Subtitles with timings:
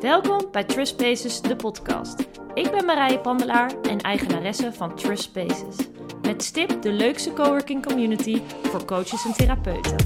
[0.00, 2.28] Welkom bij Trust Spaces, de podcast.
[2.54, 5.76] Ik ben Marije Pandelaar en eigenaresse van Trust Spaces.
[6.22, 9.96] Met stip de leukste coworking community voor coaches en therapeuten.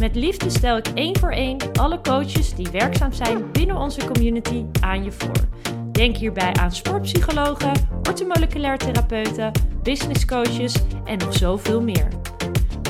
[0.00, 4.64] Met liefde stel ik één voor één alle coaches die werkzaam zijn binnen onze community
[4.80, 5.48] aan je voor.
[5.92, 7.72] Denk hierbij aan sportpsychologen,
[8.08, 10.74] orthomoleculair therapeuten, business coaches
[11.04, 12.08] en nog zoveel meer.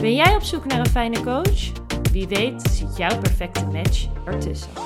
[0.01, 1.73] Ben jij op zoek naar een fijne coach?
[2.13, 4.84] Wie weet zit jouw perfecte match ertussen.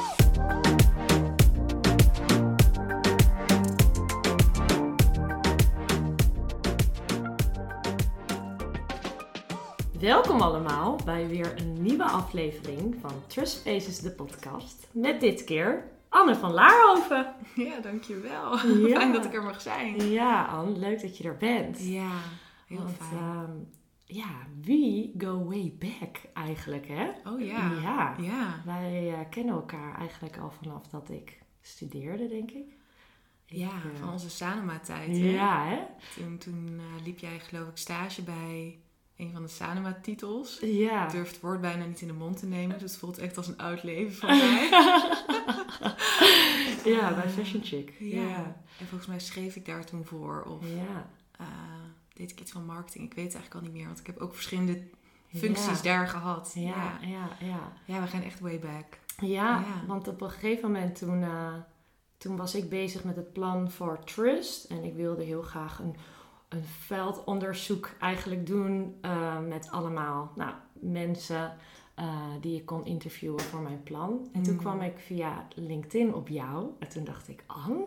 [10.09, 14.89] Welkom allemaal bij weer een nieuwe aflevering van Trust Spaces, de podcast.
[14.93, 17.35] Met dit keer Anne van Laarhoven.
[17.67, 18.57] Ja, dankjewel.
[18.57, 18.97] Ja.
[18.99, 20.11] Fijn dat ik er mag zijn.
[20.11, 21.79] Ja, Anne, leuk dat je er bent.
[21.81, 22.11] Ja,
[22.67, 23.19] heel Want, fijn.
[23.21, 23.51] ehm,
[24.05, 27.11] ja, we go way back eigenlijk, hè?
[27.25, 27.73] oh ja.
[27.83, 28.15] Ja.
[28.21, 28.63] Ja.
[28.65, 32.77] Wij eh, kennen elkaar eigenlijk al vanaf dat ik studeerde, denk ik.
[33.47, 35.09] Ja, Ik, eh, van onze Sanoma-tijd.
[35.09, 35.31] hè?
[35.31, 35.79] Ja, hè?
[36.17, 38.79] Toen, toen eh, liep jij geloof ik stage bij
[39.19, 40.59] een van de Sanoma-titels.
[40.61, 41.05] Ja.
[41.07, 43.37] Ik durf het woord bijna niet in de mond te nemen, dus het voelt echt
[43.37, 44.69] als een oud leven van mij.
[46.85, 47.93] ja, bij Fashion Chick.
[47.99, 48.23] Ja.
[48.23, 48.57] Ja.
[48.79, 51.11] En volgens mij schreef ik daar toen voor of Ja.
[51.39, 51.47] eh,
[52.15, 53.05] deed ik iets van marketing.
[53.05, 54.83] Ik weet het eigenlijk al niet meer, want ik heb ook verschillende
[55.35, 56.53] functies daar gehad.
[56.55, 57.73] Ja, ja, ja.
[57.85, 58.01] ja.
[58.01, 58.99] We gaan echt way back.
[59.21, 59.27] Ja,
[59.59, 59.65] Ja.
[59.87, 61.53] want op een gegeven moment toen, eh,
[62.19, 64.65] toen was ik bezig met het plan voor Trust.
[64.65, 65.97] En ik wilde heel graag een,
[66.49, 71.57] een veldonderzoek eigenlijk doen eh, met allemaal nou, mensen
[71.95, 74.29] eh, die ik kon interviewen voor mijn plan.
[74.33, 74.61] En toen Mm.
[74.61, 76.71] kwam ik via LinkedIn op jou.
[76.79, 77.85] En toen dacht ik, Anne,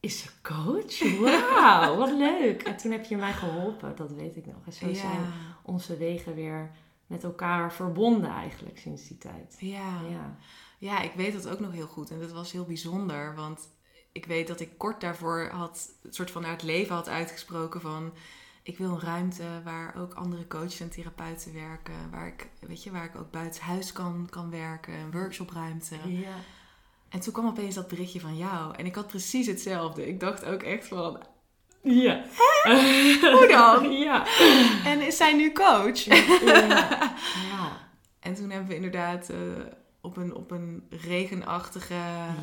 [0.00, 1.18] is ze coach?
[1.20, 2.62] Wauw, wat leuk.
[2.62, 4.56] En toen heb je mij geholpen, dat weet ik nog.
[4.66, 5.20] En zo zijn
[5.62, 6.70] onze wegen weer
[7.06, 9.56] met elkaar verbonden eigenlijk sinds die tijd.
[9.58, 10.00] Ja.
[10.10, 10.36] Ja.
[10.78, 12.10] Ja, ik weet dat ook nog heel goed.
[12.10, 13.34] En dat was heel bijzonder.
[13.34, 13.68] Want
[14.12, 17.80] ik weet dat ik kort daarvoor had het soort van naar het leven had uitgesproken
[17.80, 18.12] van
[18.62, 22.10] ik wil een ruimte waar ook andere coaches en therapeuten werken.
[22.10, 24.94] Waar ik, weet je, waar ik ook buiten huis kan, kan werken.
[24.94, 25.96] Een workshopruimte.
[26.06, 26.34] Ja.
[27.08, 28.74] En toen kwam opeens dat berichtje van jou.
[28.76, 30.06] En ik had precies hetzelfde.
[30.08, 31.22] Ik dacht ook echt van,
[31.82, 32.24] Ja.
[33.20, 33.92] hoe dan?
[34.08, 34.26] Ja.
[34.84, 35.98] En is zij nu coach?
[35.98, 36.14] Ja.
[37.50, 37.88] ja.
[38.20, 39.38] En toen hebben we inderdaad eh,
[40.08, 41.94] op, een, op een regenachtige,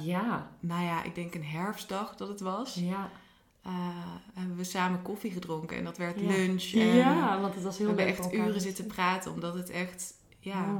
[0.01, 0.51] Ja.
[0.59, 2.73] nou ja, ik denk een herfstdag dat het was.
[2.75, 3.09] Ja.
[3.61, 3.71] eh,
[4.33, 5.77] hebben we samen koffie gedronken.
[5.77, 6.27] En dat werd Ja.
[6.27, 6.71] lunch.
[6.73, 9.31] En Ja, want het was we heel hebben leuk echt uren te zitten praten.
[9.31, 10.77] Omdat het echt, ja,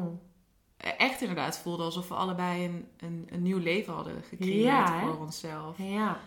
[0.77, 5.17] echt inderdaad voelde alsof we allebei een, een, een nieuw leven hadden gecreëerd Ja, voor
[5.19, 5.77] onszelf.
[5.77, 6.19] Ja.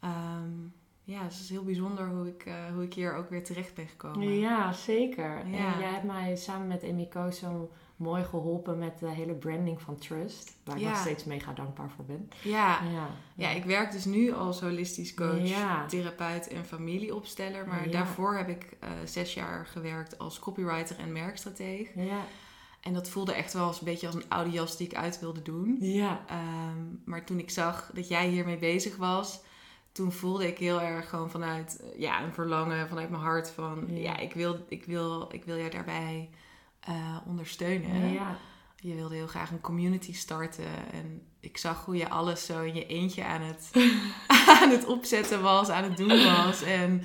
[0.00, 0.50] Ehm,
[1.04, 3.74] ja, dus het is heel bijzonder hoe ik, eh, hoe ik hier ook weer terecht
[3.74, 4.38] ben gekomen.
[4.38, 5.46] ja, zeker.
[5.46, 5.72] Ja.
[5.74, 9.98] En jij hebt mij samen met Emiko zo mooi geholpen met de hele branding van
[9.98, 10.56] Trust.
[10.64, 12.30] Waar ik nog steeds mega dankbaar voor ben.
[12.42, 12.80] Ja.
[12.92, 13.06] Ja.
[13.34, 15.86] Ja, ik werk dus nu als holistisch coach, Ja.
[15.86, 17.66] therapeut en familieopsteller.
[17.66, 21.88] Maar daarvoor heb ik eh, zes jaar gewerkt als copywriter en merkstrateeg.
[21.94, 22.24] Ja.
[22.80, 25.20] En dat voelde echt wel als een beetje als een oude jas die ik uit
[25.20, 25.76] wilde doen.
[25.80, 26.20] Ja.
[26.26, 29.40] Ehm, maar toen ik zag dat jij hiermee bezig was,
[29.92, 33.84] toen voelde ik heel erg gewoon vanuit eh, ja, een verlangen vanuit mijn hart van
[33.88, 33.96] Ja.
[33.96, 36.30] ja, ik, wil, ik, wil, ik wil jou daarbij
[36.80, 38.12] eh, ondersteunen.
[38.12, 38.36] Ja.
[38.76, 42.74] Je wilde heel graag een community starten en ik zag hoe je alles zo in
[42.74, 43.70] je eentje aan het,
[44.60, 46.62] aan het opzetten was, aan het doen was.
[46.62, 47.02] En,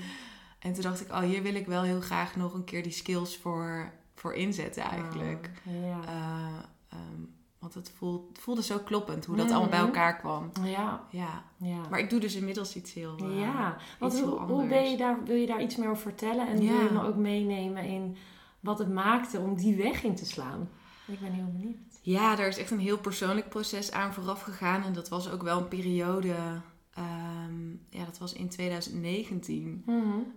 [0.60, 2.92] en toen dacht ik, oh, hier wil ik wel heel graag nog een keer die
[2.92, 5.52] skills voor, voor inzetten eigenlijk.
[5.66, 6.00] Oh, ja.
[6.08, 6.48] Eh,
[6.90, 7.22] ehm,
[7.60, 9.54] want het voelde, het voelde zo kloppend hoe dat Mhm.
[9.56, 10.52] allemaal bij elkaar kwam.
[10.64, 11.04] ja.
[11.10, 11.44] Ja.
[11.58, 11.82] Ja.
[11.90, 13.16] Maar ik doe dus inmiddels iets heel.
[13.18, 14.70] eh, Ja, want iets heel hoe, hoe anders.
[14.70, 16.48] ben je daar, wil je daar iets meer over vertellen?
[16.48, 16.72] En Ja.
[16.72, 18.18] wil je me ook meenemen in
[18.66, 20.70] wat het maakte om die weg in te slaan?
[21.08, 21.78] Ik ben heel benieuwd.
[22.02, 24.84] Ja, daar is echt een heel persoonlijk proces aan vooraf gegaan.
[24.84, 26.36] En dat was ook wel een periode.
[26.94, 29.84] ehm, ja, dat was in 2019.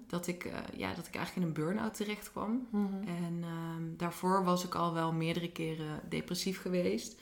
[0.06, 2.66] Dat ik, eh, ja, dat ik eigenlijk in een burn-out terecht kwam.
[2.70, 3.08] Mhm.
[3.08, 7.20] En ehm, daarvoor was ik al wel meerdere keren depressief geweest.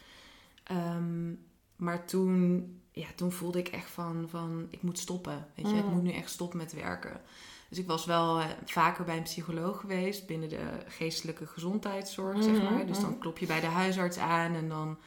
[0.64, 1.32] Ehm,
[1.76, 5.46] maar toen, ja, toen voelde ik echt van, van ik moet stoppen.
[5.54, 5.92] Weet je, ik Mm.
[5.92, 7.20] moet nu echt stoppen met werken.
[7.68, 12.52] Dus ik was wel eh, vaker bij een psycholoog geweest binnen de geestelijke gezondheidszorg, zeg
[12.62, 12.86] Mhm, maar.
[12.86, 13.18] Dus dan mhm.
[13.18, 14.98] klop je bij de huisarts aan en dan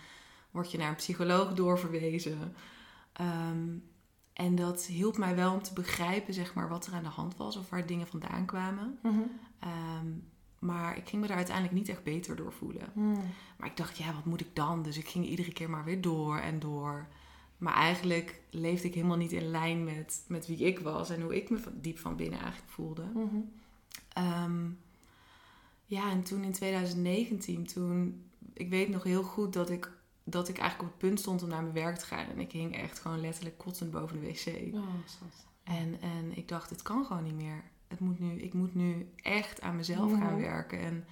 [0.52, 2.56] word je naar een psycholoog doorverwezen.
[3.14, 3.68] Ehm,
[4.34, 7.38] en dat hielp mij wel om te begrijpen, zeg maar, wat er aan de hand
[7.38, 9.00] was of waar dingen vandaan kwamen.
[9.04, 9.20] Mhm.
[9.60, 10.08] Ehm,
[10.60, 12.92] maar ik ging me daar uiteindelijk niet echt beter door voelen.
[13.58, 14.82] Maar ik dacht, ja, wat moet ik dan?
[14.84, 17.08] Dus ik ging iedere keer maar weer door en door.
[17.60, 21.36] Maar eigenlijk leefde ik helemaal niet in lijn met, met wie ik was en hoe
[21.36, 23.04] ik me diep van binnen eigenlijk voelde.
[23.14, 23.38] Mhm.
[24.14, 24.68] Ehm,
[25.86, 28.24] ja, en toen in 2019, toen,
[28.54, 31.50] ik weet nog heel goed dat ik dat ik eigenlijk op het punt stond om
[31.50, 32.26] naar mijn werk te gaan.
[32.30, 34.74] En ik hing echt gewoon letterlijk kotsend boven de wc.
[34.74, 34.84] Oh.
[35.64, 37.64] En, en ik dacht, het kan gewoon niet meer.
[37.88, 40.80] Het moet nu, ik moet nu echt aan mezelf gaan werken.
[40.80, 41.06] En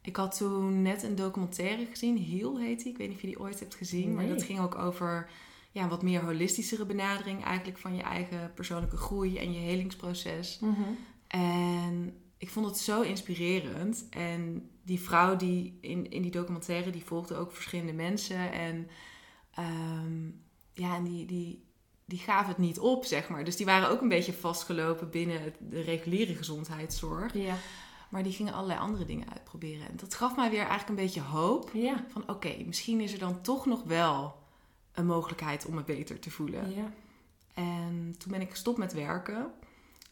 [0.00, 2.92] ik had toen net een documentaire gezien, Heal heet die.
[2.92, 4.14] Ik weet niet of je die ooit hebt gezien.
[4.14, 5.30] Maar dat ging ook over
[5.76, 10.58] ja, wat meer holistischere benadering eigenlijk van je eigen persoonlijke groei en je helingsproces.
[10.60, 10.82] Mhm.
[11.26, 14.06] En ik vond het zo inspirerend.
[14.10, 18.52] En die vrouw die in, in die documentaire, die volgde ook verschillende mensen.
[18.52, 18.88] En
[19.54, 20.24] ehm,
[20.72, 21.64] ja, en die, die,
[22.04, 23.44] die gaven het niet op, zeg maar.
[23.44, 27.34] Dus die waren ook een beetje vastgelopen binnen de reguliere gezondheidszorg.
[27.34, 27.56] Ja.
[28.08, 29.88] Maar die gingen allerlei andere dingen uitproberen.
[29.88, 31.70] En dat gaf mij weer eigenlijk een beetje hoop.
[31.72, 32.04] Ja.
[32.08, 34.44] Van oké, misschien is er dan toch nog wel
[34.96, 36.74] een mogelijkheid om me beter te voelen.
[36.74, 36.92] Ja.
[37.54, 39.46] En toen ben ik gestopt met werken.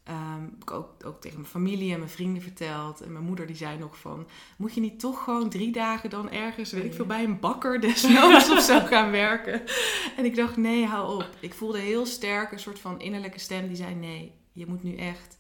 [0.05, 3.01] Ehm, heb ik ook, ook tegen mijn familie en mijn vrienden verteld.
[3.01, 4.27] En mijn moeder die zei nog van...
[4.57, 7.81] Moet je niet toch gewoon drie dagen dan ergens, weet ik veel, bij een bakker
[7.81, 9.63] desnoods of zo gaan werken?
[10.17, 11.29] En ik dacht, nee, hou op.
[11.41, 13.95] Ik voelde heel sterk een soort van innerlijke stem die zei...
[13.95, 15.39] Nee, je moet nu echt...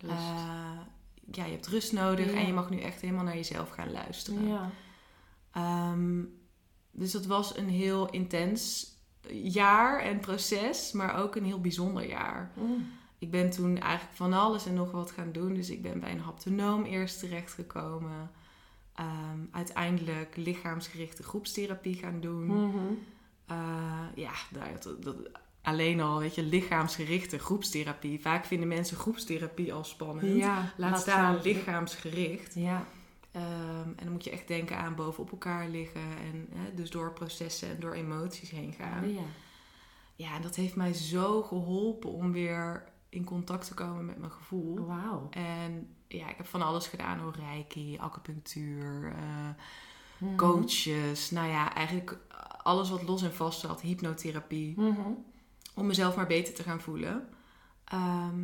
[0.00, 0.08] Eh,
[1.32, 2.38] ja, je hebt rust nodig Ja.
[2.38, 4.48] en je mag nu echt helemaal naar jezelf gaan luisteren.
[4.48, 4.70] ja.
[5.52, 6.20] Ehm,
[6.98, 8.86] dus dat was een heel intens
[9.32, 12.52] jaar en proces, maar ook een heel bijzonder jaar.
[12.54, 12.86] Mm.
[13.18, 15.54] Ik ben toen eigenlijk van alles en nog wat gaan doen.
[15.54, 18.30] Dus ik ben bij een haptonoom eerst terechtgekomen.
[18.94, 22.44] Ehm, uiteindelijk lichaamsgerichte groepstherapie gaan doen.
[22.44, 22.78] Mhm.
[23.46, 23.56] Eh,
[24.14, 25.16] ja, nou, dat, dat,
[25.62, 28.20] alleen al, weet je, lichaamsgerichte groepstherapie.
[28.20, 30.36] Vaak vinden mensen groepstherapie al spannend.
[30.36, 30.72] Ja.
[30.76, 32.54] Laat staan lichaamsgericht.
[32.54, 32.86] Ja.
[33.32, 36.00] Ehm, en dan moet je echt denken aan bovenop elkaar liggen.
[36.18, 39.12] En hè, dus door processen en door emoties heen gaan.
[39.12, 39.20] Ja.
[40.16, 44.30] Ja, en dat heeft mij zo geholpen om weer in contact te komen met mijn
[44.30, 44.86] gevoel.
[44.86, 45.26] Wauw.
[45.30, 47.18] En ja, ik heb van alles gedaan.
[47.18, 47.34] Hoor.
[47.36, 49.48] Reiki, acupunctuur, eh,
[50.18, 50.36] Mhm.
[50.36, 51.30] coaches.
[51.30, 52.18] Nou ja, eigenlijk
[52.62, 53.80] alles wat los en vast zat.
[53.80, 54.80] Hypnotherapie.
[54.80, 55.00] Mhm.
[55.74, 57.28] Om mezelf maar beter te gaan voelen.
[57.84, 58.40] Ehm,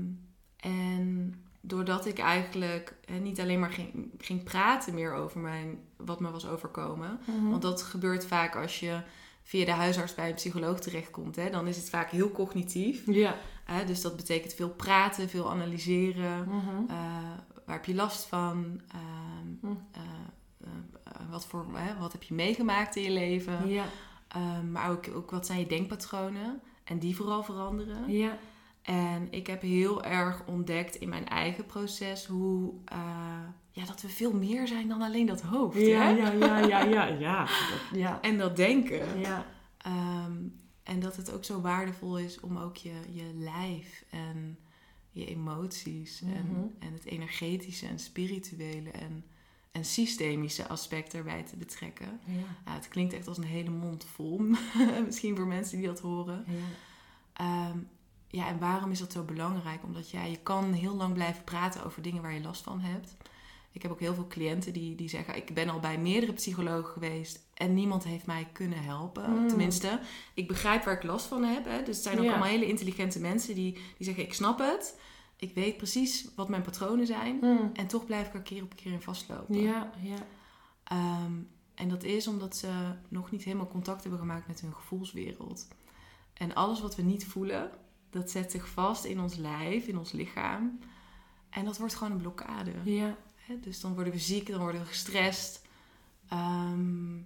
[0.56, 1.34] en
[1.66, 6.31] doordat ik eigenlijk hè, niet alleen maar ging, ging praten meer over mijn, wat me
[6.31, 7.20] was overkomen.
[7.26, 7.50] Mhm.
[7.50, 9.00] Want dat gebeurt vaak als je
[9.43, 11.37] via de huisarts bij een psycholoog terechtkomt.
[11.37, 13.02] Hè, dan is het vaak heel cognitief.
[13.06, 13.37] Ja.
[13.64, 16.49] Hè, dus dat betekent veel praten, veel analyseren.
[16.49, 16.90] Mhm.
[16.90, 16.96] Eh,
[17.67, 18.81] waar heb je last van?
[18.93, 19.02] Ehm,
[19.60, 19.67] Hm.
[19.93, 20.00] eh,
[21.05, 23.69] eh, wat, voor, hè, wat heb je meegemaakt in je leven?
[23.69, 23.84] Ja.
[24.28, 26.60] Ehm, maar ook, ook wat zijn je denkpatronen?
[26.84, 28.10] En die vooral veranderen.
[28.10, 28.38] Ja.
[28.84, 32.98] En ik heb heel erg ontdekt in mijn eigen proces hoe eh,
[33.70, 35.78] ja, dat we veel meer zijn dan alleen dat hoofd.
[35.81, 36.08] Ja, hè?
[36.10, 37.38] ja, ja, ja, ja, ja.
[37.44, 38.20] Dat- Ja.
[38.22, 39.20] En dat denken.
[39.20, 39.46] Ja.
[39.78, 40.32] Ehm,
[40.82, 44.58] en dat het ook zo waardevol is om ook je, je lijf en
[45.10, 46.34] je emoties Mhm.
[46.36, 49.25] en, en het energetische en spirituele en,
[49.72, 52.20] en systemische aspect erbij te betrekken.
[52.25, 52.32] Ja.
[52.66, 54.40] Ja, het klinkt echt als een hele mond vol,
[55.06, 56.44] misschien voor mensen die dat horen.
[56.46, 56.54] Ja.
[57.32, 57.78] Ehm,
[58.34, 59.82] ja, en waarom is dat zo belangrijk?
[59.84, 63.16] Omdat ja, je kan heel lang blijven praten over dingen waar je last van hebt.
[63.72, 66.92] Ik heb ook heel veel cliënten die, die zeggen: Ik ben al bij meerdere psychologen
[66.92, 69.31] geweest en niemand heeft mij kunnen helpen.
[69.31, 69.48] Mm.
[69.48, 70.00] Tenminste,
[70.34, 71.64] ik begrijp waar ik last van heb.
[71.64, 71.78] Hè.
[71.82, 72.31] Dus het zijn ook Ja.
[72.31, 75.00] allemaal hele intelligente mensen die, die zeggen: Ik snap het.
[75.36, 77.38] Ik weet precies wat mijn patronen zijn.
[77.40, 77.70] Mm.
[77.72, 79.60] En toch blijf ik er keer op keer in vastlopen.
[79.60, 80.26] Ja, ja.
[80.84, 81.32] Ehm,
[81.74, 82.69] en dat is omdat ze
[83.08, 85.69] nog niet helemaal contact hebben gemaakt met hun gevoelswereld.
[86.34, 87.70] En alles wat we niet voelen,
[88.15, 90.79] dat zet zich vast in ons lijf, in ons lichaam.
[91.51, 92.73] En dat wordt gewoon een blokkade.
[92.85, 93.17] Ja.
[93.61, 95.63] Dus dan worden we ziek, dan worden we gestrest.
[96.29, 97.17] Ehm,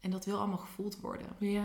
[0.00, 1.26] en dat wil allemaal gevoeld worden.
[1.38, 1.64] Ja.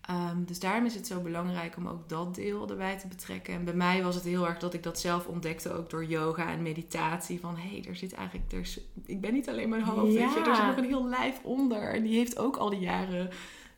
[0.00, 3.54] Ehm, dus daarom is het zo belangrijk om ook dat deel erbij te betrekken.
[3.54, 6.50] En bij mij was het heel erg dat ik dat zelf ontdekte, ook door yoga
[6.50, 7.40] en meditatie.
[7.40, 10.32] Van hé, hey, er zit eigenlijk, er is, ik ben niet alleen mijn hoofd, weet
[10.32, 11.94] je, er zit nog een heel lijf onder.
[11.94, 13.30] En die heeft ook al die jaren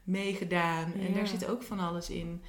[0.04, 0.92] meegedaan.
[0.92, 2.42] En daar zit ook van alles in.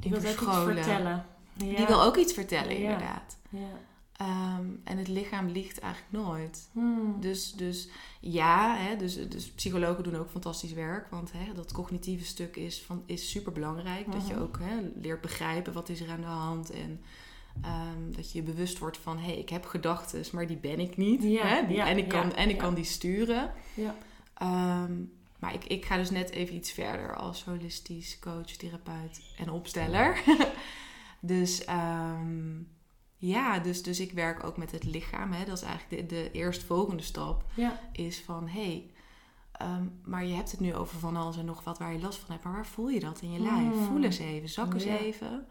[0.00, 0.74] In wil verscholen.
[0.74, 1.26] vertellen.
[1.56, 1.76] Ja.
[1.76, 3.36] Die wil ook iets vertellen, inderdaad.
[3.48, 3.58] Ja.
[4.16, 6.68] Ehm, en het lichaam liegt eigenlijk nooit.
[6.72, 7.16] Hmm.
[7.20, 7.88] Dus, dus
[8.20, 11.10] ja, hè, dus, dus psychologen doen ook fantastisch werk.
[11.10, 14.12] Want hè, dat cognitieve stuk is, van, is super belangrijk.
[14.12, 14.42] Dat je Mhm.
[14.42, 16.70] ook hè, leert begrijpen wat is er aan de hand.
[16.70, 17.00] En
[17.62, 19.18] ehm, dat je je bewust wordt van...
[19.18, 21.22] hé, hey, ik heb gedachten, maar die ben ik niet.
[21.22, 21.66] Ja, hè?
[21.66, 23.52] Die- ja, en ik, kan, ja, en ik kan die sturen.
[23.74, 23.94] Ja.
[24.34, 24.92] Ehm,
[25.38, 30.22] maar ik, ik ga dus net even iets verder als holistisch coach, therapeut en opsteller.
[31.26, 32.62] dus ehm,
[33.16, 35.32] ja, dus, dus ik werk ook met het lichaam.
[35.32, 35.44] Hè.
[35.44, 37.44] Dat is eigenlijk de, de eerstvolgende stap.
[37.54, 37.80] Ja.
[37.92, 38.90] Is van, hé, hey,
[39.52, 42.18] ehm, maar je hebt het nu over van alles en nog wat waar je last
[42.18, 42.44] van hebt.
[42.44, 43.74] Maar waar voel je dat in je lijf?
[43.74, 43.84] Mm.
[43.84, 44.98] Voel eens even, zak eens Ja.
[44.98, 45.46] even.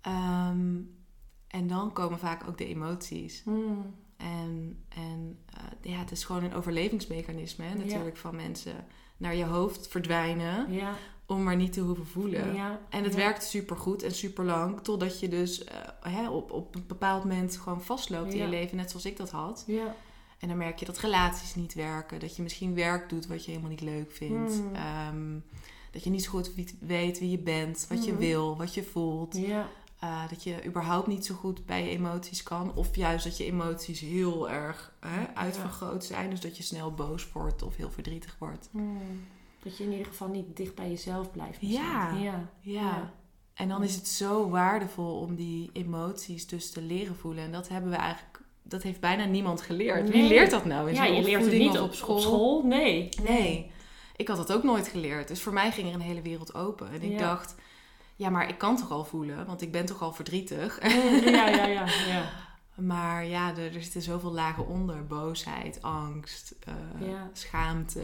[0.00, 0.76] Ehm,
[1.48, 3.42] en dan komen vaak ook de emoties.
[3.44, 3.94] Hmm.
[4.16, 9.44] En, en uh, ja, het is gewoon een overlevingsmechanisme hè, natuurlijk van mensen naar je
[9.44, 10.72] hoofd verdwijnen.
[10.72, 10.94] Ja.
[11.32, 12.54] Om maar niet te hoeven voelen.
[12.54, 12.80] Ja.
[12.88, 13.18] En het Ja.
[13.18, 14.80] werkt super goed en super lang.
[14.80, 18.76] Totdat je dus eh, hè, op, op een bepaald moment gewoon vastloopt in je leven.
[18.76, 19.64] Net zoals ik dat had.
[19.66, 19.94] Ja.
[20.38, 22.20] En dan merk je dat relaties niet werken.
[22.20, 24.52] Dat je misschien werk doet wat je helemaal niet leuk vindt.
[24.54, 24.74] Hmm.
[24.74, 25.38] Ehm,
[25.90, 27.86] dat je niet zo goed weet wie je bent.
[27.88, 28.20] Wat je Mhm.
[28.20, 29.36] wil, wat je voelt.
[29.36, 29.68] Ja.
[30.04, 32.72] Uh, dat je überhaupt niet zo goed bij je emoties kan.
[32.74, 36.30] Of juist dat je emoties heel erg hè, uitvergroot zijn.
[36.30, 38.68] Dus dat je snel boos wordt of heel verdrietig wordt.
[38.72, 38.98] Hmm.
[39.62, 41.58] Dat je in ieder geval niet dicht bij jezelf blijft.
[41.60, 42.14] Ja.
[42.20, 42.48] ja.
[42.60, 43.12] Ja.
[43.54, 47.44] En dan is het zo waardevol om die emoties dus te leren voelen.
[47.44, 48.40] En dat hebben we eigenlijk...
[48.62, 50.10] Dat heeft bijna niemand geleerd.
[50.10, 52.62] Wie leert dat nou in Ja, je leert het niet op, op school.
[52.62, 53.08] Nee.
[53.22, 53.70] Nee.
[54.16, 55.28] Ik had dat ook nooit geleerd.
[55.28, 56.90] Dus voor mij ging er een hele wereld open.
[56.92, 57.18] En ik Ja.
[57.18, 57.54] dacht...
[58.16, 60.78] Ja, maar ik kan toch al voelen, want ik ben toch al verdrietig.
[61.24, 61.84] Ja, ja, ja.
[62.08, 62.30] ja.
[62.86, 65.06] Maar ja, er, er zitten zoveel lagen onder.
[65.06, 67.30] Boosheid, angst, eh, Ja.
[67.32, 68.02] schaamte.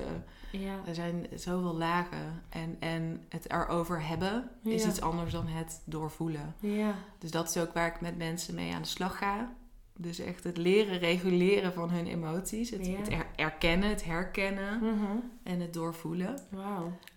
[0.53, 0.75] ja.
[0.87, 2.43] Er zijn zoveel lagen.
[2.49, 6.55] En, en het erover hebben is iets anders dan het doorvoelen.
[6.61, 6.95] ja.
[7.19, 9.53] Dus dat is ook waar ik met mensen mee aan de slag ga.
[10.01, 12.71] Dus echt het leren reguleren van hun emoties.
[12.71, 15.17] Het, er- erkennen, het herkennen Mhm.
[15.43, 16.39] en het doorvoelen.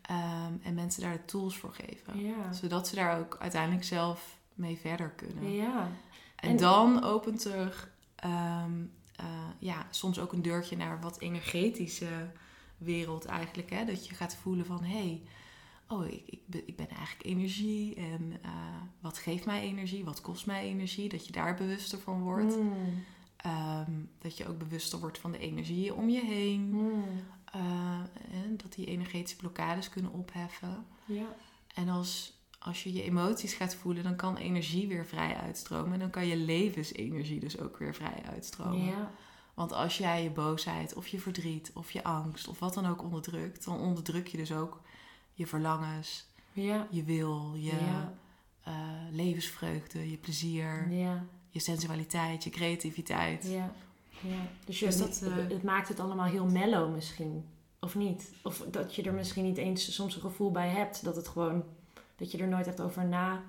[0.01, 2.13] Ehm, en mensen daar de tools voor geven.
[2.51, 5.51] Zodat ze daar ook uiteindelijk zelf mee verder kunnen.
[5.51, 5.87] Ja.
[6.41, 8.81] En, En- dan opent er ehm,
[9.15, 9.25] eh,
[9.59, 12.31] ja, soms ook een deurtje naar wat energetische
[12.77, 13.69] wereld eigenlijk.
[13.69, 13.85] Hè?
[13.85, 15.21] Dat je gaat voelen van, hé, hey,
[15.87, 17.95] oh, ik, ik, ben, ik ben eigenlijk energie.
[17.95, 18.51] En eh,
[18.99, 20.03] wat geeft mij energie?
[20.03, 21.09] Wat kost mij energie?
[21.09, 22.53] Dat je daar bewuster van wordt.
[22.53, 23.03] Hmm.
[23.37, 26.69] Ehm, dat je ook bewuster wordt van de energie om je heen.
[26.71, 27.03] Hmm.
[27.45, 30.85] Eh, en dat die energetische blokkades kunnen opheffen.
[31.05, 31.35] Ja.
[31.73, 35.93] En als, als je je emoties gaat voelen, dan kan energie weer vrij uitstromen.
[35.93, 38.85] En dan kan je levensenergie dus ook weer vrij uitstromen.
[38.85, 39.11] Ja.
[39.53, 43.03] Want als jij je boosheid of je verdriet of je angst of wat dan ook
[43.03, 44.81] onderdrukt, dan onderdruk je dus ook
[45.33, 46.87] je verlangens, Ja.
[46.91, 48.13] je wil, je Ja.
[48.63, 48.73] eh,
[49.11, 51.25] levensvreugde, je plezier, Ja.
[51.49, 53.43] je sensualiteit, je creativiteit.
[53.49, 53.73] Ja.
[54.21, 54.47] ja.
[54.65, 57.45] Dus je, Dus dat, het, eh, het maakt het allemaal heel mellow misschien.
[57.79, 58.31] Of niet?
[58.43, 61.03] Of dat je er misschien niet eens soms een gevoel bij hebt.
[61.03, 61.63] Dat het gewoon...
[62.21, 63.41] Dat je er nooit echt over na...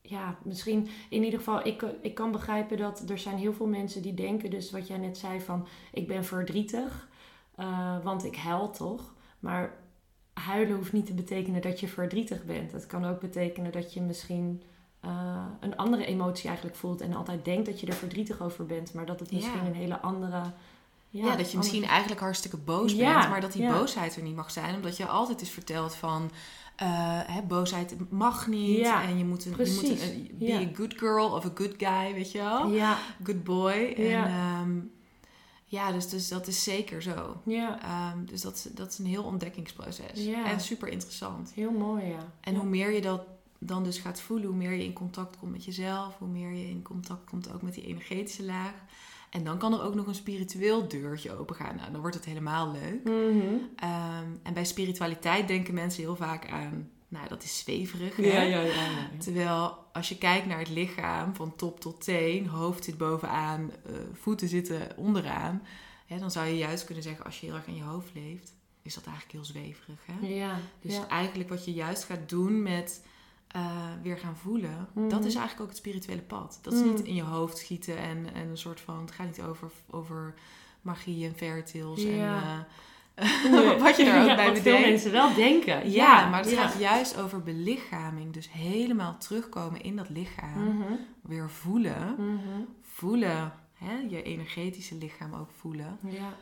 [0.00, 0.88] Ja, misschien...
[1.10, 4.50] In ieder geval, ik, ik kan begrijpen dat er zijn heel veel mensen die denken...
[4.50, 5.66] Dus wat jij net zei van...
[5.92, 7.08] Ik ben verdrietig.
[7.54, 9.14] eh, want ik huil toch?
[9.38, 9.74] Maar
[10.32, 12.72] huilen hoeft niet te betekenen dat je verdrietig bent.
[12.72, 14.62] Het kan ook betekenen dat je misschien...
[15.00, 18.94] eh, een andere emotie eigenlijk voelt en altijd denkt dat je er verdrietig over bent,
[18.94, 19.66] maar dat het misschien Ja.
[19.66, 20.42] een hele andere.
[21.22, 23.78] Ja, dat je misschien eigenlijk hartstikke boos Ja, bent, maar dat die ja.
[23.78, 24.74] boosheid er niet mag zijn.
[24.74, 26.30] Omdat je altijd is verteld van,
[26.76, 26.86] eh,
[27.26, 28.86] hè, boosheid mag niet.
[28.86, 30.60] En je moet, een, je moet een, be Ja.
[30.60, 32.68] a good girl of a good guy, weet je wel?
[32.72, 33.92] Ja, Good boy.
[33.96, 34.26] En, Ja.
[34.26, 34.78] ehm,
[35.64, 37.40] ja, dus, dus dat is zeker zo.
[37.44, 40.26] ja, Ehm, dus dat, is- dat is een heel ontdekkingsproces.
[40.44, 41.52] En super interessant.
[41.54, 42.32] heel mooi, ja.
[42.40, 43.22] En hoe meer je dat
[43.58, 46.68] dan dus gaat voelen, hoe meer je in contact komt met jezelf, hoe meer je
[46.68, 48.72] in contact komt ook met die energetische laag.
[49.34, 51.76] En dan kan er ook nog een spiritueel deurtje opengaan.
[51.76, 53.04] Nou, dan wordt het helemaal leuk.
[53.04, 53.54] Mhm.
[53.76, 58.16] Ehm, en bij spiritualiteit denken mensen heel vaak aan, nou, dat is zweverig.
[58.16, 59.10] Ja, ja, ja.
[59.18, 63.92] Terwijl als je kijkt naar het lichaam van top tot teen, hoofd zit bovenaan, eh,
[64.12, 65.62] voeten zitten onderaan,
[66.06, 68.54] hè, dan zou je juist kunnen zeggen, als je heel erg in je hoofd leeft,
[68.82, 70.00] is dat eigenlijk heel zweverig.
[70.06, 70.26] Hè?
[70.26, 73.02] Ja, Dus eigenlijk wat je juist gaat doen met
[73.54, 73.62] eh,
[74.02, 75.08] weer gaan voelen, Mhm.
[75.08, 76.58] dat is eigenlijk ook het spirituele pad.
[76.62, 76.88] Dat is Mhm.
[76.88, 80.34] niet in je hoofd schieten en, en een soort van, het gaat niet over, over
[80.82, 82.42] magie en fairy tales Ja.
[82.42, 82.66] en
[83.14, 83.76] eh, Nee.
[83.78, 84.88] wat je er ook Ja, bij wat veel bedenkt.
[84.88, 85.90] mensen wel denken.
[85.90, 88.32] Ja, maar het gaat juist over belichaming.
[88.32, 90.76] Dus helemaal terugkomen in dat lichaam.
[90.76, 90.92] Mhm,
[91.22, 92.16] Weer voelen.
[92.82, 93.52] Voelen.
[93.74, 93.94] Hè?
[94.08, 95.98] Je energetische lichaam ook voelen.
[96.02, 96.32] Ja,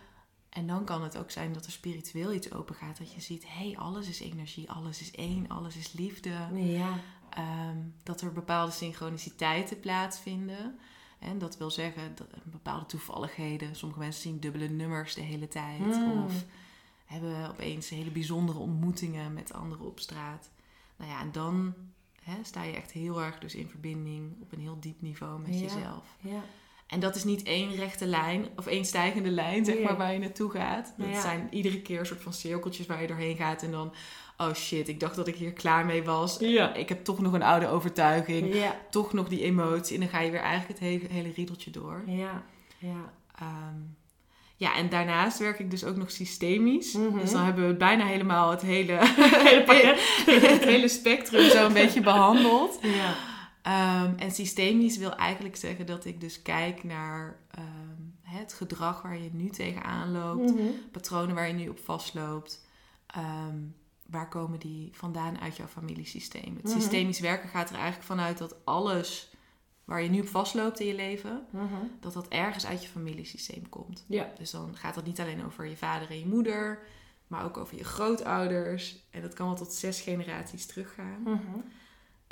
[0.53, 2.99] En dan kan het ook zijn dat er spiritueel iets open gaat.
[2.99, 4.71] Dat je ziet, hé, hey, alles is energie.
[4.71, 5.49] Alles is één.
[5.49, 6.31] Alles is liefde.
[6.55, 6.99] ja,
[7.31, 10.79] Ehm, dat er bepaalde synchroniciteiten plaatsvinden.
[11.19, 13.77] En dat wil zeggen dat bepaalde toevalligheden.
[13.77, 15.79] Sommige mensen zien dubbele nummers de hele tijd.
[15.81, 16.25] Mm.
[16.25, 16.45] Of
[17.05, 20.51] hebben opeens hele bijzondere ontmoetingen met anderen op straat.
[20.97, 21.75] Nou ja, en dan
[22.43, 25.61] sta je echt heel erg dus in verbinding op een heel diep niveau met Ja.
[25.61, 26.17] jezelf.
[26.21, 26.43] ja.
[26.93, 30.19] En dat is niet één rechte lijn of één stijgende lijn, zeg maar, waar je
[30.19, 30.95] naartoe gaat.
[30.97, 31.21] Dat Ja.
[31.21, 33.63] zijn iedere keer een soort van cirkeltjes waar je doorheen gaat.
[33.63, 33.93] En dan,
[34.37, 36.37] oh shit, ik dacht dat ik hier klaar mee was.
[36.39, 36.75] Ja.
[36.75, 38.55] Ik heb toch nog een oude overtuiging.
[38.55, 39.95] Ja, Toch nog die emotie.
[39.95, 42.03] En dan ga je weer eigenlijk het hele, hele riedeltje door.
[42.07, 42.43] ja,
[42.79, 43.13] ja.
[43.39, 43.81] Ehm,
[44.57, 46.93] ja, en daarnaast werk ik dus ook nog systemisch.
[46.93, 47.19] Mhm.
[47.19, 48.99] Dus dan hebben we bijna helemaal het hele,
[49.49, 50.01] Hele pakket.
[50.51, 52.79] het hele spectrum zo een beetje behandeld.
[52.83, 53.15] Ja,
[53.63, 59.19] Ehm, en systemisch wil eigenlijk zeggen dat ik dus kijk naar ehm, het gedrag waar
[59.19, 60.63] je nu tegenaan loopt, Mhm.
[60.93, 62.67] patronen waar je nu op vastloopt.
[63.07, 63.57] Ehm,
[64.07, 66.55] waar komen die vandaan uit jouw familiesysteem?
[66.57, 66.73] Het Mhm.
[66.81, 69.31] systemisch werken gaat er eigenlijk vanuit dat alles
[69.85, 71.75] waar je nu op vastloopt in je leven, Mhm.
[72.01, 74.05] dat dat ergens uit je familiesysteem komt.
[74.09, 74.29] Ja.
[74.39, 76.79] Dus dan gaat het niet alleen over je vader en je moeder,
[77.27, 78.97] maar ook over je grootouders.
[79.11, 81.41] En dat kan wel tot zes generaties teruggaan.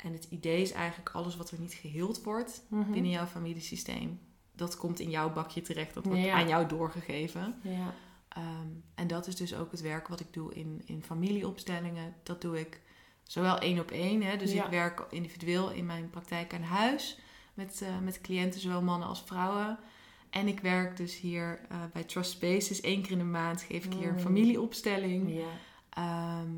[0.01, 2.91] En het idee is eigenlijk alles wat er niet geheeld wordt Mhm.
[2.91, 4.19] binnen jouw familiesysteem,
[4.55, 5.93] dat komt in jouw bakje terecht.
[5.93, 6.33] Dat wordt Ja.
[6.33, 7.55] aan jou doorgegeven.
[7.63, 7.93] Ja.
[8.27, 12.15] Ehm, en dat is dus ook het werk wat ik doe in, in familieopstellingen.
[12.23, 12.81] Dat doe ik
[13.23, 14.21] zowel één op één.
[14.21, 14.63] Hè, dus Ja.
[14.65, 17.19] ik werk individueel in mijn praktijk aan huis
[17.53, 19.79] met, eh, met cliënten, zowel mannen als vrouwen.
[20.29, 22.83] En ik werk dus hier eh, bij Trust Spaces.
[22.83, 24.19] Eén keer in de maand geef ik hier een Mm.
[24.19, 25.33] familieopstelling.
[25.33, 25.47] Ja.
[25.89, 26.49] Ehm,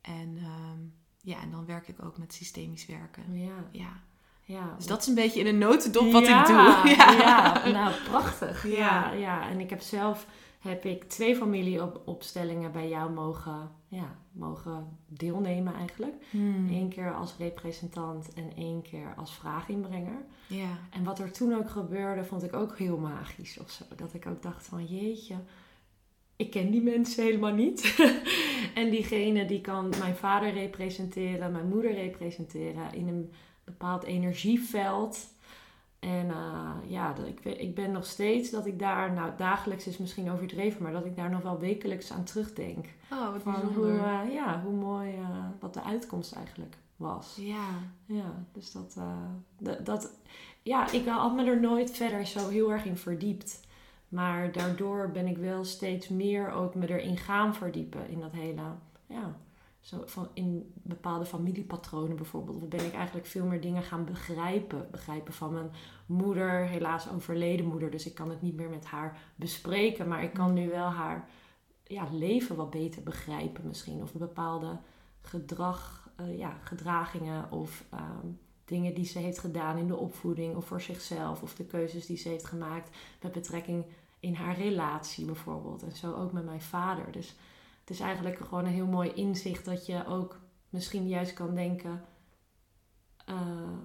[0.00, 0.78] en, ehm,
[1.24, 3.22] ja, en dan werk ik ook met systemisch werken.
[3.38, 3.68] Ja.
[3.70, 4.00] Ja.
[4.46, 4.74] Ja.
[4.76, 6.94] Dus dat is een beetje in een notendop wat ja, ik doe.
[7.22, 7.68] Ja.
[7.68, 8.66] nou prachtig.
[8.66, 8.72] Ja.
[8.76, 9.12] Ja.
[9.12, 10.26] Ja, en ik heb zelf
[10.58, 16.14] heb ik twee familieopstellingen bij jou mogen, ja, mogen deelnemen eigenlijk.
[16.30, 16.68] Hmm.
[16.68, 20.24] Eén keer als representant en één keer als vraaginbrenger.
[20.46, 20.78] Ja.
[20.90, 23.84] En wat er toen ook gebeurde, vond ik ook heel magisch of zo.
[23.96, 25.34] Dat ik ook dacht van jeetje,
[26.36, 27.94] ik ken die mensen helemaal niet.
[28.74, 33.32] en diegene die kan mijn vader representeren, mijn moeder representeren in een
[33.64, 35.32] bepaald energieveld.
[35.98, 39.98] En eh, ja, ik, ben- ik ben nog steeds dat ik daar, nou dagelijks is
[39.98, 42.86] misschien overdreven, maar dat ik daar nog wel wekelijks aan terugdenk.
[43.12, 45.28] Oh, wat Van hoe, eh, ja, hoe mooi, eh,
[45.60, 47.36] wat de uitkomst eigenlijk was.
[47.40, 47.66] Ja.
[48.06, 48.96] Ja, dus dat,
[49.58, 50.12] dat, dat,
[50.62, 53.60] ja, ik had me er nooit verder zo heel erg in verdiept.
[54.14, 58.62] Maar daardoor ben ik wel steeds meer ook me erin gaan verdiepen in dat hele,
[59.06, 59.36] ja,
[59.80, 62.68] zo van in bepaalde familiepatronen bijvoorbeeld.
[62.68, 64.88] Ben ik eigenlijk veel meer dingen gaan begrijpen.
[64.90, 65.70] Begrijpen van mijn
[66.06, 70.08] moeder, helaas overleden moeder, dus ik kan het niet meer met haar bespreken.
[70.08, 71.28] Maar ik kan nu wel haar
[71.82, 74.02] ja, leven wat beter begrijpen misschien.
[74.02, 74.78] Of bepaalde
[75.20, 78.26] gedrag, eh, ja, gedragingen of ehm,
[78.64, 81.42] dingen die ze heeft gedaan in de opvoeding of voor zichzelf.
[81.42, 83.84] Of de keuzes die ze heeft gemaakt met betrekking
[84.24, 85.82] in haar relatie bijvoorbeeld.
[85.82, 87.12] En zo ook met mijn vader.
[87.12, 87.34] Dus
[87.80, 92.04] het is eigenlijk gewoon een heel mooi inzicht dat je ook misschien juist kan denken...
[93.26, 93.34] eh,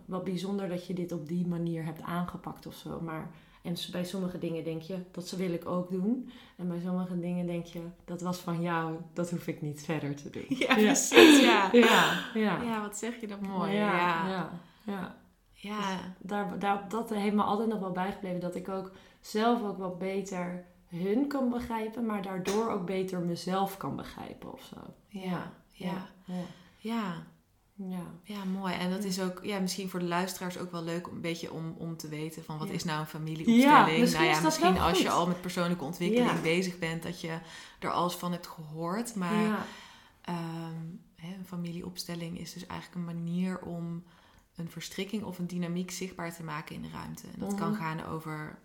[0.06, 3.02] wat bijzonder dat je dit op die manier hebt aangepakt of zo.
[3.02, 6.30] Maar, en bij sommige dingen denk je, dat wil ik ook doen.
[6.56, 10.16] En bij sommige dingen denk je, dat was van jou, dat hoef ik niet verder
[10.16, 10.46] te doen.
[10.68, 11.42] Ja, precies.
[11.42, 11.70] Ja.
[11.72, 12.62] Ja, ja.
[12.62, 13.72] Ja, wat zeg je dat mooi.
[13.72, 14.52] Ja, Ja.
[14.84, 15.16] ja,
[15.62, 15.80] ja.
[15.90, 16.00] Ja.
[16.20, 18.40] Daar, daar, dat heeft me altijd nog wel bijgebleven.
[18.40, 18.92] Dat ik ook
[19.22, 22.06] zelf ook wat beter hun kan begrijpen.
[22.06, 24.76] Maar daardoor ook beter mezelf kan begrijpen of zo.
[25.08, 25.52] Ja.
[25.72, 26.08] Ja.
[26.26, 26.34] Ja.
[26.78, 27.14] Ja.
[27.76, 28.04] Ja.
[28.24, 28.74] Ja, mooi.
[28.74, 31.52] En dat is ook ja, misschien voor de luisteraars ook wel leuk om een beetje
[31.54, 32.74] om, om te weten van wat Ja.
[32.74, 34.00] is nou een Ja, familieopstelling.
[34.00, 37.38] misschien nou ja, misschien als je al met persoonlijke ontwikkeling bezig bent, dat je
[37.80, 39.16] er alles van hebt gehoord.
[39.16, 39.66] Maar ja.
[40.22, 44.04] Ehm, hè, een familieopstelling is dus eigenlijk een manier om
[44.60, 47.28] een verstrikking of een dynamiek zichtbaar te maken in de ruimte.
[47.28, 47.80] En dat kan Mhm.
[47.82, 48.60] gaan over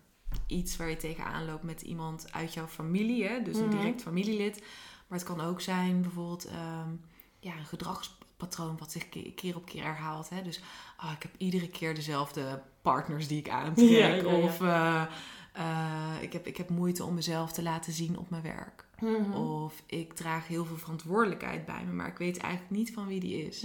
[0.47, 3.41] iets waar je tegenaan loopt met iemand uit jouw familie, hè?
[3.41, 3.77] dus een Mhm.
[3.77, 4.59] direct familielid.
[5.07, 6.89] Maar het kan ook zijn bijvoorbeeld ehm,
[7.39, 10.29] ja, een gedragspatroon wat zich ke- keer op keer herhaalt.
[10.29, 10.41] Hè?
[10.41, 10.61] Dus
[10.97, 13.89] ah, ik heb iedere keer dezelfde partners die ik aantrek.
[13.89, 14.23] Ja, ja, ja.
[14.25, 15.05] Of eh,
[15.53, 18.85] eh, ik, heb, ik heb moeite om mezelf te laten zien op mijn werk.
[18.99, 19.31] Mhm.
[19.33, 23.19] Of ik draag heel veel verantwoordelijkheid bij me, maar ik weet eigenlijk niet van wie
[23.19, 23.61] die is.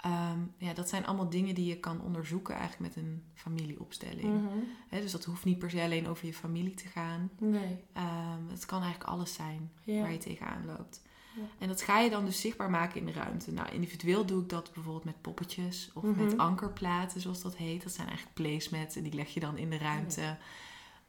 [0.00, 4.42] Ehm, ja, dat zijn allemaal dingen die je kan onderzoeken eigenlijk met een familieopstelling.
[4.42, 5.00] Mhm.
[5.02, 7.30] Dus dat hoeft niet per se alleen over je familie te gaan.
[7.38, 7.76] Nee.
[7.92, 10.00] Ehm, het kan eigenlijk alles zijn Ja.
[10.00, 11.02] waar je tegenaan loopt.
[11.36, 11.42] Ja.
[11.58, 13.52] En dat ga je dan dus zichtbaar maken in de ruimte.
[13.52, 16.24] Nou, individueel doe ik dat bijvoorbeeld met poppetjes of Mhm.
[16.24, 17.82] met ankerplaten, zoals dat heet.
[17.82, 20.36] Dat zijn eigenlijk placemats en die leg je dan in de ruimte.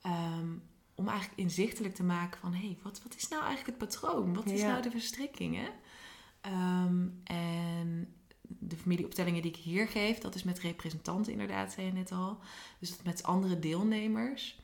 [0.02, 0.48] Ehm,
[0.96, 2.54] om eigenlijk inzichtelijk te maken van...
[2.54, 4.34] hé, hey, wat, wat is nou eigenlijk het patroon?
[4.34, 4.68] Wat is Ja.
[4.68, 5.70] nou de verstrikking, hè?
[7.24, 8.14] En
[8.60, 10.18] de familieopstellingen die ik hier geef...
[10.18, 12.40] dat is met representanten inderdaad, zei je net al.
[12.80, 14.60] Dus dat met andere deelnemers...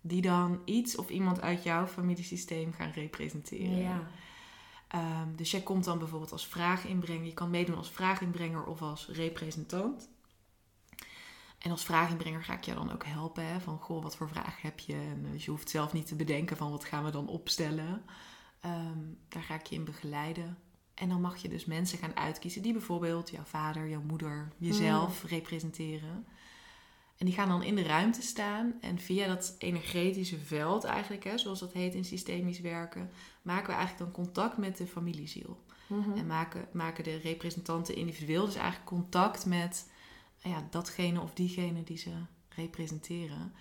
[0.00, 3.78] die dan iets of iemand uit jouw familiesysteem gaan representeren.
[3.78, 4.10] Ja.
[4.88, 7.24] Ehm, dus jij komt dan bijvoorbeeld als vraaginbrenger.
[7.24, 10.08] Je kan meedoen als vraaginbrenger of als representant.
[11.58, 13.46] En als vraaginbrenger ga ik jou dan ook helpen.
[13.46, 13.60] Hè?
[13.60, 14.94] Van, goh, wat voor vraag heb je?
[14.94, 18.04] En, dus je hoeft zelf niet te bedenken van, wat gaan we dan opstellen?
[18.60, 18.98] Ehm,
[19.28, 20.58] daar ga ik je in begeleiden.
[20.98, 25.24] En dan mag je dus mensen gaan uitkiezen die bijvoorbeeld jouw vader, jouw moeder, jezelf
[25.24, 26.26] representeren.
[27.16, 28.74] En die gaan dan in de ruimte staan.
[28.80, 33.10] En via dat energetische veld eigenlijk, hè, zoals dat heet in systemisch werken,
[33.42, 35.64] maken we eigenlijk dan contact met de familieziel.
[35.86, 36.16] Mhm.
[36.16, 39.90] En maken, maken de representanten individueel dus eigenlijk contact met
[40.42, 42.10] ja, datgene of diegene die ze
[42.48, 43.52] representeren.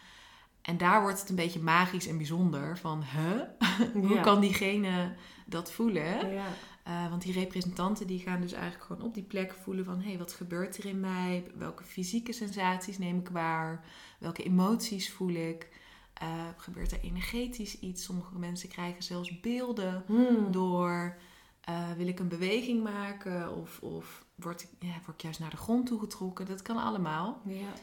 [0.61, 2.77] En daar wordt het een beetje magisch en bijzonder.
[2.77, 3.41] Van, huh?
[4.03, 4.21] Hoe Ja.
[4.21, 6.31] kan diegene dat voelen?
[6.33, 6.45] Ja.
[6.87, 9.99] Eh, want die representanten die gaan dus eigenlijk gewoon op die plek voelen van...
[9.99, 11.51] hé, hey, wat gebeurt er in mij?
[11.57, 13.85] Welke fysieke sensaties neem ik waar?
[14.19, 15.69] Welke emoties voel ik?
[16.13, 18.03] Eh, gebeurt er energetisch iets?
[18.03, 20.51] Sommige mensen krijgen zelfs beelden Hmm.
[20.51, 21.17] door...
[21.61, 23.55] eh, wil ik een beweging maken?
[23.55, 26.45] Of, of word, ik, ja, word ik juist naar de grond toegetrokken?
[26.45, 27.41] Dat kan allemaal.
[27.45, 27.73] Ja.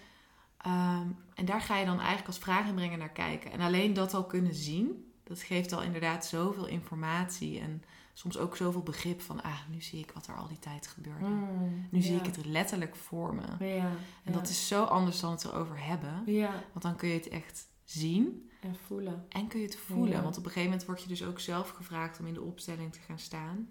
[0.56, 3.52] Ehm, en daar ga je dan eigenlijk als vraaginbrenger naar kijken.
[3.52, 7.60] En alleen dat al kunnen zien, dat geeft al inderdaad zoveel informatie.
[7.60, 7.82] En
[8.14, 11.24] soms ook zoveel begrip van, ah, nu zie ik wat er al die tijd gebeurde.
[11.24, 11.87] Hmm.
[11.90, 13.66] Nu zie ik het letterlijk voor me.
[13.74, 13.90] Ja.
[14.24, 16.22] En dat is zo anders dan het erover hebben.
[16.27, 16.50] Ja.
[16.72, 19.27] Want dan kun je het echt zien En voelen.
[19.29, 20.22] en kun je het voelen.
[20.22, 22.92] Want op een gegeven moment word je dus ook zelf gevraagd om in de opstelling
[22.92, 23.68] te gaan staan.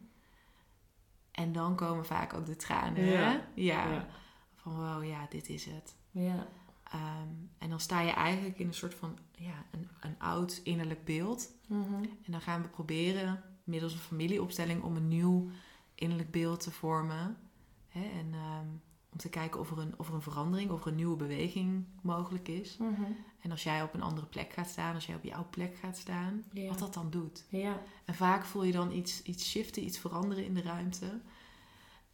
[1.31, 3.05] En dan komen vaak ook de tranen.
[3.05, 3.19] Ja.
[3.19, 3.39] Hè?
[3.55, 3.91] Ja.
[3.91, 4.07] Ja.
[4.55, 5.95] Van wow, ja, dit is het.
[6.11, 6.47] Ja.
[6.83, 7.27] Ehm,
[7.57, 11.51] en dan sta je eigenlijk in een soort van ja, een, een oud innerlijk beeld.
[11.67, 11.93] Mhm.
[12.25, 15.49] En dan gaan we proberen middels een familieopstelling om een nieuw
[15.95, 17.37] innerlijk beeld te vormen.
[17.87, 18.03] Hè?
[18.03, 18.67] En ehm,
[19.09, 21.85] om te kijken of er, een, of er een verandering, of er een nieuwe beweging
[22.01, 22.77] mogelijk is.
[22.77, 23.01] Mhm.
[23.39, 25.97] En als jij op een andere plek gaat staan, als jij op jouw plek gaat
[25.97, 26.67] staan, Ja.
[26.69, 27.45] wat dat dan doet.
[27.49, 27.81] Ja.
[28.05, 31.21] En vaak voel je dan iets, iets shiften, iets veranderen in de ruimte.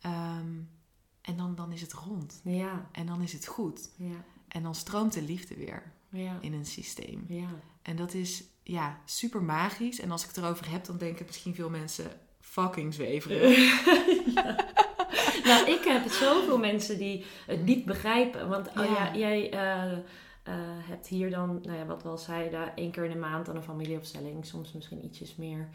[0.02, 0.54] Ehm,
[1.22, 2.42] en dan, dan is het rond.
[2.44, 2.90] Ja.
[2.92, 3.92] En dan is het goed.
[3.98, 4.24] Ja.
[4.48, 6.38] En dan stroomt de liefde weer Ja.
[6.42, 7.26] in een systeem.
[7.28, 7.50] Ja.
[7.82, 10.00] En dat is ja, super magisch.
[10.00, 13.58] En als ik het erover heb, dan denken misschien veel mensen fucking zweverig.
[15.44, 18.50] Nou, ik heb zoveel mensen die het niet begrijpen.
[18.50, 19.12] Want oh Ja.
[19.14, 20.00] ja, jij eh, eh,
[20.88, 23.56] hebt hier dan, nou ja, wat we al zeiden, één keer in de maand dan
[23.56, 24.46] een familieopstelling.
[24.46, 25.70] Soms misschien ietsjes meer,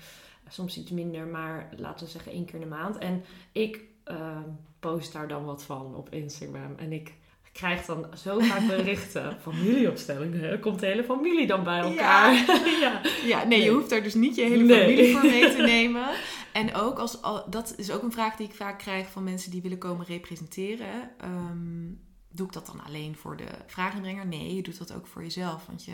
[0.48, 2.98] soms iets minder, maar laten we zeggen één keer in de maand.
[2.98, 4.38] En ik eh,
[4.80, 6.74] post daar dan wat van op Instagram.
[6.76, 7.14] En ik
[7.54, 9.36] krijg dan zo vaak berichten.
[9.48, 12.32] familieopstelling, er komt de hele familie dan bij elkaar.
[12.80, 13.00] Ja.
[13.24, 14.80] Ja, nee, je hoeft daar dus niet je hele Nee.
[14.80, 16.08] familie voor mee te nemen.
[16.52, 19.50] En ook als, al, dat is ook een vraag die ik vaak krijg van mensen
[19.50, 21.10] die willen komen representeren.
[21.18, 21.92] Ehm,
[22.30, 24.26] doe ik dat dan alleen voor de vraaginbrenger?
[24.26, 25.66] Nee, je doet dat ook voor jezelf.
[25.66, 25.92] Want je,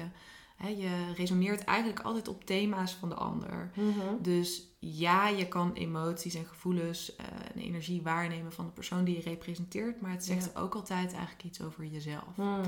[0.57, 3.71] hè, je resoneert eigenlijk altijd op thema's van de ander.
[3.75, 4.23] Mhm.
[4.23, 9.17] Dus ja, je kan emoties en gevoelens eh, en energie waarnemen van de persoon die
[9.17, 10.01] je representeert.
[10.01, 12.35] Maar het zegt ook altijd eigenlijk iets over jezelf.
[12.35, 12.63] Hmm.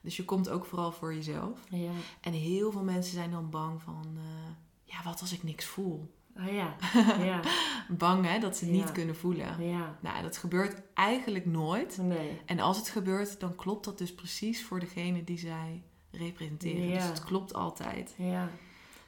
[0.00, 1.58] Dus je komt ook vooral voor jezelf.
[1.70, 1.90] Ja.
[2.20, 4.04] En heel veel mensen zijn dan bang van...
[4.16, 4.50] eh,
[4.84, 6.14] ja, wat als ik niks voel?
[6.36, 6.76] Ah ja.
[7.24, 7.40] Ja.
[7.88, 8.72] Bang hè, dat ze Ja.
[8.72, 9.68] niet kunnen voelen.
[9.68, 9.98] Ja.
[10.00, 11.98] Nou, dat gebeurt eigenlijk nooit.
[12.02, 12.40] Nee.
[12.46, 16.88] En als het gebeurt, dan klopt dat dus precies voor degene die zij representeren.
[16.88, 16.94] Ja.
[16.94, 18.14] Dus het klopt altijd.
[18.18, 18.48] Ja.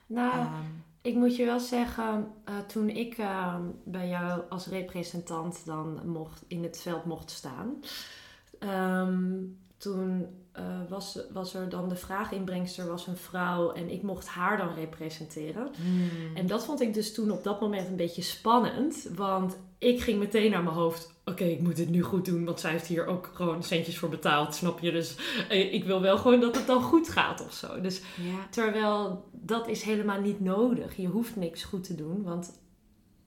[0.06, 0.52] Nou, Ehm,
[1.08, 6.44] ik moet je wel zeggen, eh, toen ik eh, bij jou als representant dan mocht,
[6.46, 7.82] in het veld mocht staan,
[8.58, 9.44] ehm,
[9.76, 14.56] toen eh, was, was er dan de vraaginbrengster was een vrouw en ik mocht haar
[14.56, 15.70] dan representeren.
[15.76, 16.36] hmm.
[16.36, 20.18] En dat vond ik dus toen op dat moment een beetje spannend, want ik ging
[20.18, 21.16] meteen naar mijn hoofd.
[21.24, 24.08] Oké, ik moet dit nu goed doen, want zij heeft hier ook gewoon centjes voor
[24.08, 24.90] betaald, snap je?
[24.92, 25.16] Dus
[25.48, 27.80] eh, ik wil wel gewoon dat het dan goed gaat of zo.
[27.80, 28.46] Dus ja.
[28.50, 30.96] Terwijl dat is helemaal niet nodig.
[30.96, 32.60] Je hoeft niks goed te doen, want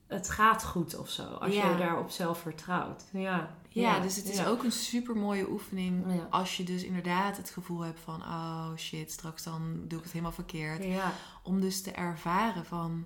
[0.07, 1.23] het gaat goed of zo.
[1.23, 1.71] Als Ja.
[1.71, 3.03] je daarop zelf vertrouwt.
[3.13, 7.49] Ja, Ja, dus het is ook een super mooie oefening als je dus inderdaad het
[7.49, 10.85] gevoel hebt van oh shit, straks dan doe ik het helemaal verkeerd.
[11.43, 13.05] Om dus te ervaren van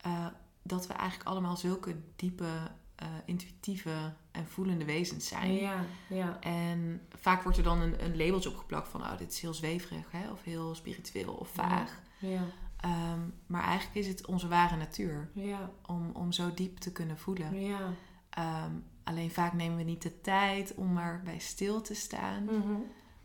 [0.00, 0.26] eh,
[0.62, 5.52] dat we eigenlijk allemaal zulke diepe, eh, intuïtieve en voelende wezens zijn.
[5.54, 6.40] ja, ja.
[6.40, 10.10] En vaak wordt er dan een, een labeltje opgeplakt van oh, dit is heel zweverig
[10.10, 10.30] hè?
[10.30, 12.00] of heel spiritueel of vaag.
[12.18, 12.42] Ja,
[12.78, 17.18] Ehm, maar eigenlijk is het onze ware natuur ja, om, om zo diep te kunnen
[17.18, 17.60] voelen.
[17.60, 17.92] ja.
[18.30, 18.72] Ehm,
[19.04, 22.72] alleen vaak nemen we niet de tijd om erbij stil te staan, Mhm.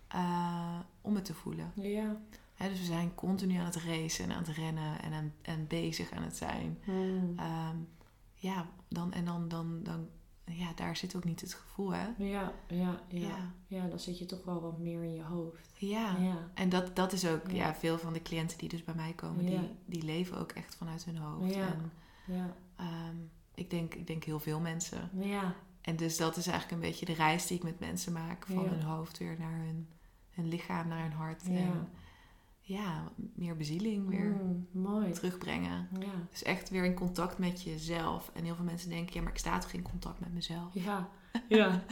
[0.07, 1.71] eh, om het te voelen.
[1.75, 2.15] Ja.
[2.57, 6.11] Dus we zijn continu aan het racen en aan het rennen en, aan, en bezig
[6.11, 6.77] aan het zijn.
[6.83, 7.33] Hmm.
[7.37, 7.75] Ehm,
[8.33, 10.07] ja, dan, en dan, dan, dan,
[10.45, 12.07] ja, daar zit ook niet het gevoel, hè?
[12.17, 13.51] Ja, ja, ja, Ja.
[13.67, 13.87] ja.
[13.87, 15.69] dan zit je toch wel wat meer in je hoofd.
[15.77, 16.17] Ja.
[16.17, 17.53] Ja, En dat, dat is ook, Ja.
[17.55, 17.75] ja.
[17.75, 21.05] veel van de cliënten die dus bij mij komen, die, die leven ook echt vanuit
[21.05, 21.53] hun hoofd.
[21.55, 21.67] Ja.
[21.67, 21.91] En
[22.25, 23.15] ja, ehm,
[23.55, 25.09] ik, denk, ik denk heel veel mensen.
[25.19, 28.45] ja, En dus dat is eigenlijk een beetje de reis die ik met mensen maak.
[28.45, 29.87] Van hun hoofd weer naar hun,
[30.31, 31.41] hun lichaam, naar hun hart.
[31.45, 31.51] Ja.
[31.53, 31.89] En
[32.65, 35.11] ja, meer bezieling weer Hmm, mooi.
[35.11, 35.87] terugbrengen.
[35.99, 38.31] Ja, Dus echt weer in contact met jezelf.
[38.33, 40.73] En heel veel mensen denken, ja, maar ik sta toch in contact met mezelf.
[40.73, 41.09] ja,
[41.47, 41.83] ja.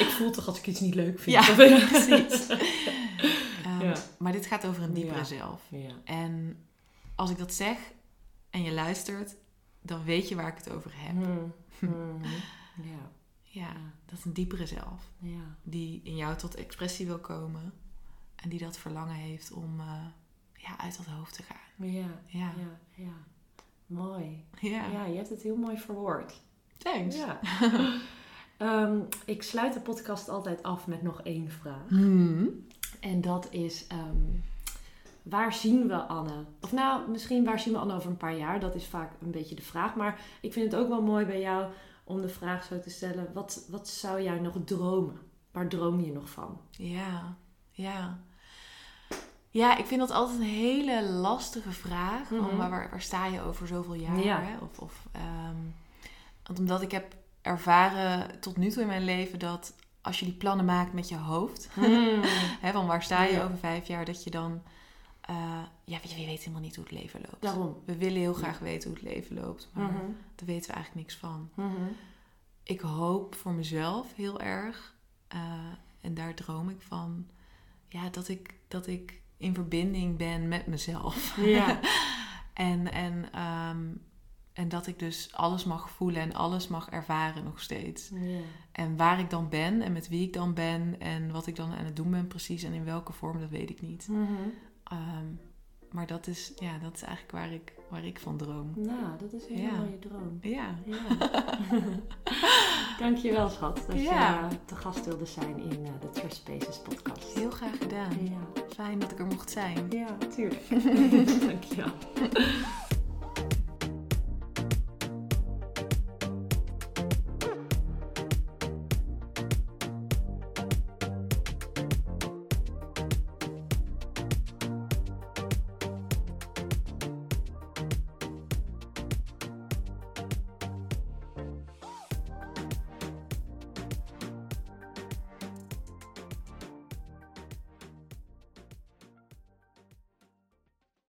[0.00, 1.36] ik voel toch als ik iets niet leuk vind.
[1.46, 1.54] Ja,
[1.88, 2.46] precies.
[3.64, 3.94] Ehm, Ja.
[4.18, 5.24] Maar dit gaat over een diepere Ja.
[5.24, 5.62] zelf.
[5.70, 6.56] Ja, En
[7.14, 7.78] als ik dat zeg
[8.50, 9.36] en je luistert,
[9.82, 11.24] dan weet je waar ik het over heb.
[11.24, 12.20] Hmm, hmm,
[12.82, 13.10] ja.
[13.42, 13.72] Ja,
[14.06, 15.10] dat is een diepere zelf.
[15.18, 15.56] Ja.
[15.62, 17.72] Die in jou tot expressie wil komen.
[18.42, 20.06] En die dat verlangen heeft om eh,
[20.54, 21.90] ja, uit dat hoofd te gaan.
[21.90, 22.06] Ja.
[22.26, 22.52] Ja.
[22.56, 22.78] Ja.
[22.94, 23.12] Ja.
[23.86, 24.44] Mooi.
[24.60, 24.86] Ja.
[24.86, 26.40] Ja, je hebt het heel mooi verwoord.
[26.78, 27.16] Thanks.
[27.16, 27.40] Ja.
[28.56, 31.88] Ehm, ik sluit de podcast altijd af met nog één vraag.
[31.88, 32.66] Hmm.
[33.00, 34.16] En dat is, ehm,
[35.22, 36.44] waar zien we Anne?
[36.60, 38.60] Of nou, misschien waar zien we Anne over een paar jaar?
[38.60, 39.94] Dat is vaak een beetje de vraag.
[39.94, 41.72] Maar ik vind het ook wel mooi bij jou
[42.04, 43.32] om de vraag zo te stellen.
[43.32, 45.18] Wat, wat zou jij nog dromen?
[45.50, 46.60] Waar droom je nog van?
[46.70, 47.36] Ja,
[47.70, 48.20] ja.
[49.52, 52.30] Ja, ik vind dat altijd een hele lastige vraag.
[52.30, 52.56] Mhm.
[52.56, 54.18] Waar, sta je over zoveel jaar?
[54.18, 54.40] Ja.
[54.40, 54.56] Hè?
[54.58, 55.56] Of, of, ehm,
[56.42, 60.34] want omdat ik heb ervaren tot nu toe in mijn leven dat als je die
[60.34, 61.68] plannen maakt met je hoofd,
[62.64, 63.44] hè, van waar sta je Ja.
[63.44, 64.62] over vijf jaar, dat je dan,
[65.20, 67.42] eh, ja, je, weet helemaal niet hoe het leven loopt.
[67.42, 67.76] Daarom.
[67.84, 69.96] We willen heel graag weten hoe het leven loopt, maar Mhm.
[70.34, 71.50] daar weten we eigenlijk niks van.
[71.54, 71.70] Mhm.
[72.62, 74.94] Ik hoop voor mezelf heel erg,
[75.28, 75.40] eh,
[76.00, 77.26] en daar droom ik van,
[77.88, 81.36] ja, dat ik, dat ik in verbinding ben met mezelf.
[81.36, 81.80] Ja.
[82.54, 83.86] en, en, ehm,
[84.52, 88.10] en dat ik dus alles mag voelen en alles mag ervaren nog steeds.
[88.14, 88.40] Ja.
[88.72, 91.72] En waar ik dan ben en met wie ik dan ben en wat ik dan
[91.72, 94.08] aan het doen ben precies en in welke vorm, dat weet ik niet.
[94.08, 94.32] Mhm.
[94.84, 95.26] Ehm,
[95.92, 98.72] maar dat is, ja, dat is eigenlijk waar ik, waar ik van droom.
[98.76, 99.76] Nou, dat is een hele Ja.
[99.78, 100.38] mooie droom.
[100.40, 100.74] Ja.
[100.84, 101.30] Ja.
[102.98, 104.48] Dankjewel schat dat Ja.
[104.50, 107.34] je te gast wilde zijn in eh, de Trust Spaces podcast.
[107.34, 108.10] Heel graag gedaan.
[108.24, 109.86] Ja, Fijn dat ik er mocht zijn.
[109.90, 110.68] ja tuurlijk.
[111.48, 111.92] Dankjewel.